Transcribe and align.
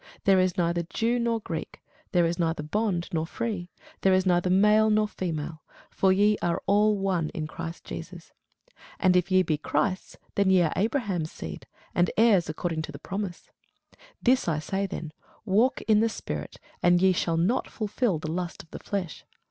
There 0.23 0.39
is 0.39 0.57
neither 0.57 0.81
Jew 0.81 1.19
nor 1.19 1.41
Greek, 1.41 1.79
there 2.11 2.25
is 2.25 2.39
neither 2.39 2.63
bond 2.63 3.07
nor 3.13 3.27
free, 3.27 3.69
there 4.01 4.15
is 4.15 4.25
neither 4.25 4.49
male 4.49 4.89
nor 4.89 5.07
female: 5.07 5.61
for 5.91 6.11
ye 6.11 6.39
are 6.41 6.59
all 6.65 6.97
one 6.97 7.29
in 7.35 7.45
Christ 7.45 7.83
Jesus. 7.83 8.31
And 8.99 9.15
if 9.15 9.29
ye 9.29 9.43
be 9.43 9.59
Christ's, 9.59 10.17
then 10.33 10.47
are 10.47 10.51
ye 10.51 10.67
Abraham's 10.75 11.31
seed, 11.31 11.67
and 11.93 12.09
heirs 12.17 12.49
according 12.49 12.81
to 12.81 12.91
the 12.91 12.97
promise. 12.97 13.51
This 14.23 14.47
I 14.47 14.57
say 14.57 14.87
then, 14.87 15.13
Walk 15.45 15.83
in 15.83 15.99
the 15.99 16.09
Spirit, 16.09 16.57
and 16.81 16.99
ye 16.99 17.11
shall 17.13 17.37
not 17.37 17.69
fulfil 17.69 18.17
the 18.17 18.31
lust 18.31 18.63
of 18.63 18.71
the 18.71 18.79
flesh. 18.79 19.23